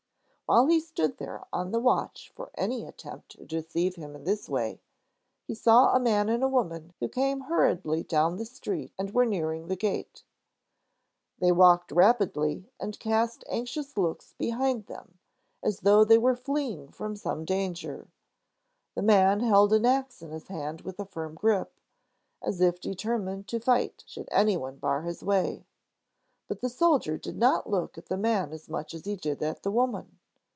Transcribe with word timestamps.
While 0.47 0.67
he 0.67 0.81
stood 0.81 1.17
there 1.17 1.45
on 1.53 1.71
the 1.71 1.79
watch 1.79 2.29
for 2.35 2.51
any 2.55 2.83
attempt 2.83 3.37
to 3.37 3.45
deceive 3.45 3.95
him 3.95 4.17
in 4.17 4.25
this 4.25 4.49
way, 4.49 4.81
he 5.47 5.55
saw 5.55 5.95
a 5.95 5.99
man 6.01 6.27
and 6.27 6.43
a 6.43 6.47
woman 6.49 6.91
who 6.99 7.07
came 7.07 7.39
hurriedly 7.47 8.03
down 8.03 8.35
the 8.35 8.43
street 8.43 8.91
and 8.99 9.11
were 9.13 9.25
nearing 9.25 9.69
the 9.69 9.77
gate. 9.77 10.25
They 11.39 11.53
walked 11.53 11.93
rapidly 11.93 12.69
and 12.81 12.99
cast 12.99 13.45
anxious 13.47 13.95
looks 13.97 14.33
behind 14.33 14.87
them, 14.87 15.19
as 15.63 15.79
though 15.79 16.03
they 16.03 16.17
were 16.17 16.35
fleeing 16.35 16.89
from 16.89 17.15
some 17.15 17.45
danger. 17.45 18.09
The 18.93 19.03
man 19.03 19.39
held 19.39 19.71
an 19.71 19.85
ax 19.85 20.21
in 20.21 20.31
his 20.31 20.49
hand 20.49 20.81
with 20.81 20.99
a 20.99 21.05
firm 21.05 21.33
grip, 21.35 21.71
as 22.41 22.59
if 22.59 22.81
determined 22.81 23.47
to 23.47 23.59
fight 23.61 24.03
should 24.05 24.27
any 24.33 24.57
one 24.57 24.79
bar 24.79 25.03
his 25.03 25.23
way. 25.23 25.63
But 26.49 26.59
the 26.59 26.67
soldier 26.67 27.17
did 27.17 27.37
not 27.37 27.69
look 27.69 27.97
at 27.97 28.07
the 28.07 28.17
man 28.17 28.51
as 28.51 28.67
much 28.67 28.93
as 28.93 29.05
he 29.05 29.15
did 29.15 29.41
at 29.41 29.63
the 29.63 29.71
woman. 29.71 30.17